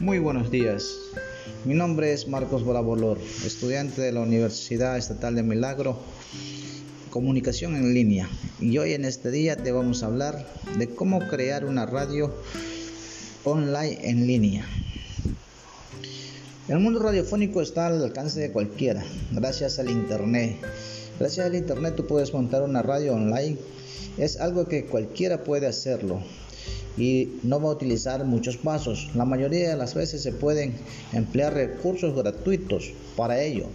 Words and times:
buenos 0.00 0.50
días. 0.50 0.96
Mi 1.64 1.74
nombre 1.74 2.12
es 2.12 2.28
Marcos 2.28 2.62
Borabolor, 2.62 3.18
estudiante 3.44 4.00
de 4.00 4.12
la 4.12 4.20
Universidad 4.20 4.96
Estatal 4.96 5.34
de 5.34 5.42
Milagro, 5.42 5.98
Comunicación 7.10 7.74
en 7.74 7.92
línea. 7.92 8.28
Y 8.60 8.78
hoy 8.78 8.92
en 8.92 9.04
este 9.04 9.30
día 9.30 9.56
te 9.56 9.72
vamos 9.72 10.02
a 10.02 10.06
hablar 10.06 10.46
de 10.78 10.88
cómo 10.88 11.18
crear 11.28 11.64
una 11.64 11.84
radio 11.84 12.32
online 13.44 13.98
en 14.02 14.26
línea. 14.26 14.66
El 16.68 16.78
mundo 16.78 17.00
radiofónico 17.00 17.60
está 17.60 17.88
al 17.88 18.02
alcance 18.02 18.40
de 18.40 18.52
cualquiera, 18.52 19.04
gracias 19.32 19.78
al 19.78 19.90
Internet. 19.90 20.58
Gracias 21.18 21.46
al 21.46 21.56
Internet 21.56 21.96
tú 21.96 22.06
puedes 22.06 22.32
montar 22.32 22.62
una 22.62 22.82
radio 22.82 23.14
online. 23.14 23.56
Es 24.16 24.40
algo 24.40 24.68
que 24.68 24.86
cualquiera 24.86 25.42
puede 25.42 25.66
hacerlo 25.66 26.22
y 26.98 27.38
no 27.44 27.60
va 27.60 27.68
a 27.68 27.74
utilizar 27.74 28.24
muchos 28.24 28.56
pasos. 28.56 29.10
La 29.14 29.24
mayoría 29.24 29.70
de 29.70 29.76
las 29.76 29.94
veces 29.94 30.22
se 30.22 30.32
pueden 30.32 30.74
emplear 31.12 31.54
recursos 31.54 32.14
gratuitos 32.14 32.92
para 33.16 33.40
ello. 33.40 33.66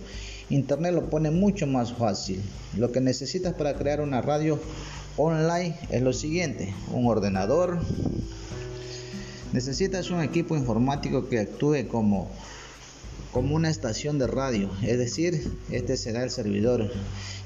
Internet 0.49 0.93
lo 0.93 1.09
pone 1.09 1.31
mucho 1.31 1.65
más 1.65 1.93
fácil. 1.93 2.41
Lo 2.77 2.91
que 2.91 2.99
necesitas 2.99 3.53
para 3.53 3.75
crear 3.75 4.01
una 4.01 4.21
radio 4.21 4.59
online 5.17 5.77
es 5.89 6.01
lo 6.01 6.11
siguiente, 6.11 6.73
un 6.91 7.07
ordenador. 7.07 7.79
Necesitas 9.53 10.09
un 10.11 10.21
equipo 10.21 10.57
informático 10.57 11.29
que 11.29 11.39
actúe 11.39 11.87
como 11.87 12.29
como 13.33 13.55
una 13.55 13.69
estación 13.69 14.19
de 14.19 14.27
radio, 14.27 14.69
es 14.83 14.97
decir, 14.99 15.51
este 15.71 15.97
será 15.97 16.23
el 16.23 16.29
servidor. 16.29 16.91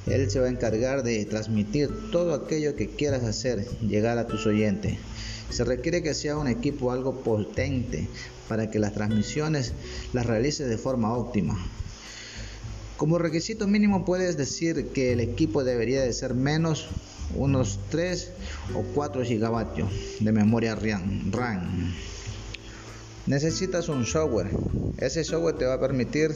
Él 0.06 0.30
se 0.30 0.40
va 0.40 0.48
a 0.48 0.50
encargar 0.50 1.02
de 1.02 1.24
transmitir 1.26 1.90
todo 2.12 2.34
aquello 2.34 2.76
que 2.76 2.90
quieras 2.90 3.24
hacer 3.24 3.66
llegar 3.80 4.18
a 4.18 4.28
tus 4.28 4.46
oyentes. 4.46 4.98
Se 5.50 5.64
requiere 5.64 6.04
que 6.04 6.14
sea 6.14 6.38
un 6.38 6.48
equipo 6.48 6.92
algo 6.92 7.22
potente 7.22 8.08
para 8.50 8.70
que 8.70 8.80
las 8.80 8.94
transmisiones 8.94 9.74
las 10.12 10.26
realice 10.26 10.66
de 10.66 10.78
forma 10.78 11.14
óptima. 11.14 11.58
Como 12.98 13.18
requisito 13.18 13.66
mínimo 13.66 14.04
puedes 14.04 14.38
decir 14.38 14.88
que 14.88 15.14
el 15.14 15.22
equipo 15.22 15.64
debería 15.64 16.02
de 16.02 16.12
ser 16.12 16.34
menos 16.34 16.88
unos 17.36 17.80
3 17.90 18.32
o 18.76 18.84
4 18.94 19.24
gigavatios 19.24 19.90
de 20.20 20.32
memoria 20.32 20.76
RAM. 20.76 21.94
Necesitas 23.28 23.90
un 23.90 24.06
software. 24.06 24.50
Ese 24.98 25.24
software 25.24 25.56
te 25.56 25.66
va 25.66 25.76
a 25.76 25.80
permitir 25.80 26.36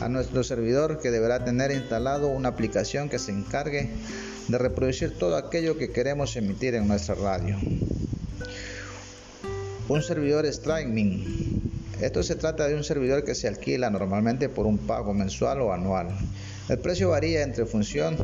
a 0.00 0.08
nuestro 0.08 0.42
servidor 0.42 1.00
que 1.00 1.10
deberá 1.10 1.44
tener 1.44 1.70
instalado 1.72 2.28
una 2.28 2.48
aplicación 2.48 3.08
que 3.08 3.18
se 3.18 3.32
encargue 3.32 3.90
de 4.48 4.58
reproducir 4.58 5.18
todo 5.18 5.36
aquello 5.36 5.76
que 5.76 5.90
queremos 5.90 6.36
emitir 6.36 6.74
en 6.74 6.88
nuestra 6.88 7.14
radio 7.14 7.58
un 9.88 10.02
servidor 10.02 10.44
streaming. 10.46 11.24
Esto 12.00 12.22
se 12.22 12.36
trata 12.36 12.68
de 12.68 12.74
un 12.74 12.84
servidor 12.84 13.24
que 13.24 13.34
se 13.34 13.48
alquila 13.48 13.90
normalmente 13.90 14.48
por 14.48 14.66
un 14.66 14.78
pago 14.78 15.14
mensual 15.14 15.62
o 15.62 15.72
anual. 15.72 16.08
El 16.68 16.78
precio 16.78 17.10
varía 17.10 17.42
entre 17.42 17.64
función 17.64 18.16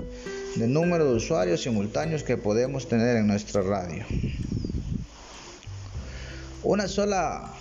del 0.57 0.73
número 0.73 1.07
de 1.07 1.15
usuarios 1.15 1.63
simultáneos 1.63 2.23
que 2.23 2.37
podemos 2.37 2.87
tener 2.87 3.17
en 3.17 3.27
nuestra 3.27 3.63
radio. 3.63 4.05
Una 6.63 6.87
sola 6.87 7.53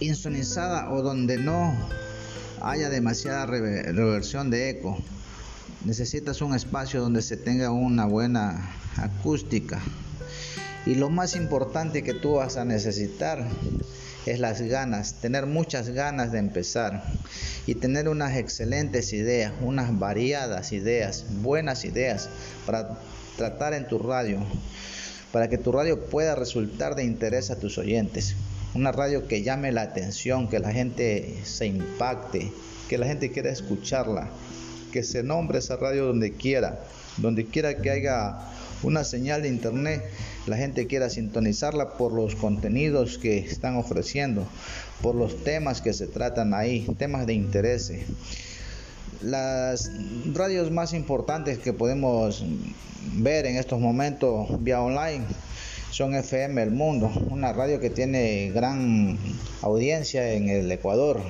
insonizada 0.00 0.90
o 0.90 1.02
donde 1.02 1.38
no 1.38 1.76
haya 2.60 2.88
demasiada 2.88 3.46
reversión 3.46 4.50
de 4.50 4.70
eco. 4.70 4.98
Necesitas 5.84 6.42
un 6.42 6.54
espacio 6.54 7.00
donde 7.00 7.22
se 7.22 7.36
tenga 7.36 7.70
una 7.70 8.06
buena 8.06 8.70
acústica. 8.96 9.80
Y 10.86 10.94
lo 10.94 11.10
más 11.10 11.36
importante 11.36 12.02
que 12.02 12.14
tú 12.14 12.34
vas 12.34 12.56
a 12.56 12.64
necesitar 12.64 13.46
es 14.26 14.40
las 14.40 14.60
ganas, 14.60 15.14
tener 15.20 15.46
muchas 15.46 15.88
ganas 15.90 16.32
de 16.32 16.38
empezar 16.38 17.02
y 17.66 17.74
tener 17.74 18.08
unas 18.08 18.36
excelentes 18.36 19.12
ideas, 19.12 19.52
unas 19.60 19.98
variadas 19.98 20.72
ideas, 20.72 21.24
buenas 21.42 21.84
ideas 21.84 22.28
para 22.66 22.98
tratar 23.36 23.74
en 23.74 23.86
tu 23.86 23.98
radio, 23.98 24.38
para 25.32 25.48
que 25.48 25.58
tu 25.58 25.72
radio 25.72 26.06
pueda 26.06 26.34
resultar 26.34 26.94
de 26.94 27.04
interés 27.04 27.50
a 27.50 27.58
tus 27.58 27.78
oyentes. 27.78 28.34
Una 28.74 28.92
radio 28.92 29.26
que 29.26 29.42
llame 29.42 29.72
la 29.72 29.82
atención, 29.82 30.48
que 30.48 30.58
la 30.58 30.72
gente 30.72 31.38
se 31.44 31.66
impacte, 31.66 32.52
que 32.88 32.98
la 32.98 33.06
gente 33.06 33.32
quiera 33.32 33.50
escucharla, 33.50 34.28
que 34.92 35.02
se 35.02 35.22
nombre 35.22 35.58
esa 35.58 35.76
radio 35.76 36.06
donde 36.06 36.32
quiera, 36.32 36.80
donde 37.16 37.46
quiera 37.46 37.78
que 37.78 37.90
haya 37.90 38.36
una 38.82 39.04
señal 39.04 39.42
de 39.42 39.48
internet, 39.48 40.04
la 40.46 40.56
gente 40.56 40.86
quiera 40.86 41.10
sintonizarla 41.10 41.96
por 41.96 42.12
los 42.12 42.36
contenidos 42.36 43.18
que 43.18 43.38
están 43.38 43.76
ofreciendo, 43.76 44.46
por 45.02 45.14
los 45.14 45.42
temas 45.44 45.80
que 45.80 45.92
se 45.92 46.06
tratan 46.06 46.54
ahí, 46.54 46.86
temas 46.98 47.26
de 47.26 47.34
interés. 47.34 47.92
Las 49.22 49.90
radios 50.32 50.70
más 50.70 50.92
importantes 50.92 51.58
que 51.58 51.72
podemos 51.72 52.44
ver 53.14 53.46
en 53.46 53.56
estos 53.56 53.80
momentos 53.80 54.62
vía 54.62 54.80
online 54.80 55.24
son 55.90 56.14
FM 56.14 56.62
El 56.62 56.70
Mundo, 56.70 57.10
una 57.30 57.52
radio 57.52 57.80
que 57.80 57.90
tiene 57.90 58.50
gran 58.54 59.18
audiencia 59.62 60.32
en 60.32 60.48
el 60.48 60.70
Ecuador. 60.70 61.20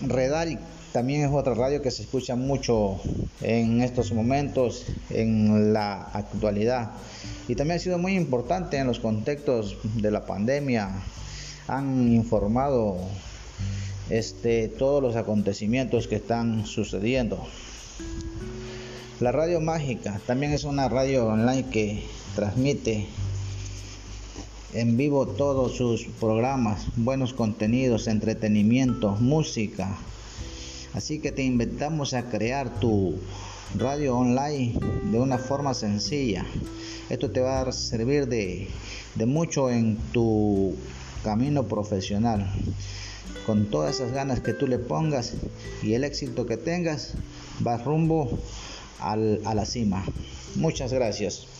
Redal 0.00 0.58
también 0.92 1.24
es 1.24 1.30
otra 1.30 1.54
radio 1.54 1.82
que 1.82 1.90
se 1.90 2.02
escucha 2.02 2.36
mucho 2.36 3.00
en 3.42 3.82
estos 3.82 4.12
momentos, 4.12 4.86
en 5.10 5.72
la 5.72 6.04
actualidad. 6.04 6.92
Y 7.48 7.54
también 7.54 7.76
ha 7.76 7.80
sido 7.80 7.98
muy 7.98 8.14
importante 8.14 8.78
en 8.78 8.86
los 8.86 9.00
contextos 9.00 9.76
de 9.96 10.10
la 10.10 10.24
pandemia. 10.24 10.90
Han 11.68 12.12
informado 12.12 12.96
este, 14.08 14.68
todos 14.68 15.02
los 15.02 15.16
acontecimientos 15.16 16.08
que 16.08 16.16
están 16.16 16.64
sucediendo. 16.64 17.46
La 19.20 19.32
radio 19.32 19.60
mágica 19.60 20.20
también 20.26 20.52
es 20.52 20.64
una 20.64 20.88
radio 20.88 21.26
online 21.26 21.66
que 21.70 22.04
transmite 22.36 23.08
en 24.72 24.96
vivo 24.96 25.26
todos 25.26 25.76
sus 25.76 26.04
programas, 26.20 26.86
buenos 26.94 27.32
contenidos, 27.32 28.06
entretenimiento, 28.06 29.16
música, 29.18 29.98
Así 30.96 31.18
que 31.18 31.30
te 31.30 31.42
invitamos 31.42 32.14
a 32.14 32.30
crear 32.30 32.80
tu 32.80 33.16
radio 33.76 34.16
online 34.16 34.80
de 35.12 35.18
una 35.18 35.36
forma 35.36 35.74
sencilla. 35.74 36.46
Esto 37.10 37.30
te 37.30 37.40
va 37.40 37.60
a 37.60 37.70
servir 37.70 38.28
de, 38.28 38.70
mucho 39.26 39.68
en 39.68 39.98
tu 40.14 40.74
camino 41.22 41.64
profesional. 41.64 42.50
Con 43.44 43.66
todas 43.66 43.96
esas 43.96 44.12
ganas 44.12 44.40
que 44.40 44.54
tú 44.54 44.66
le 44.66 44.78
pongas 44.78 45.34
y 45.82 45.92
el 45.92 46.02
éxito 46.02 46.46
que 46.46 46.56
tengas, 46.56 47.12
vas 47.60 47.84
rumbo 47.84 48.30
a 48.98 49.16
la 49.16 49.66
cima. 49.66 50.02
Muchas 50.54 50.94
gracias. 50.94 51.55